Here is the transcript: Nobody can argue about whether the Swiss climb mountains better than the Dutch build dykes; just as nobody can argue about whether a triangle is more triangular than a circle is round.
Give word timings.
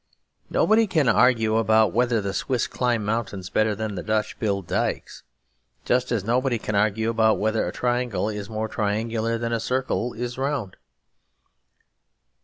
Nobody 0.49 0.87
can 0.87 1.07
argue 1.07 1.57
about 1.57 1.93
whether 1.93 2.21
the 2.21 2.33
Swiss 2.33 2.65
climb 2.65 3.05
mountains 3.05 3.51
better 3.51 3.75
than 3.75 3.93
the 3.93 4.01
Dutch 4.01 4.39
build 4.39 4.65
dykes; 4.65 5.21
just 5.85 6.11
as 6.11 6.23
nobody 6.23 6.57
can 6.57 6.73
argue 6.73 7.11
about 7.11 7.37
whether 7.37 7.67
a 7.67 7.71
triangle 7.71 8.27
is 8.27 8.49
more 8.49 8.67
triangular 8.67 9.37
than 9.37 9.53
a 9.53 9.59
circle 9.59 10.13
is 10.13 10.39
round. 10.39 10.75